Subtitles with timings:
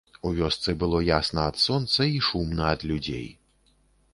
[0.27, 3.27] У вёсцы было ясна ад сонца і шумна ад людзей.